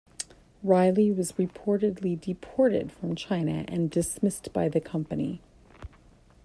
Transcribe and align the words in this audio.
Reilly 0.63 1.11
was 1.11 1.33
reportedly 1.33 2.19
deported 2.19 2.91
from 2.91 3.13
China 3.15 3.65
and 3.67 3.87
dismissed 3.91 4.51
by 4.51 4.67
the 4.67 4.81
company. 4.81 5.41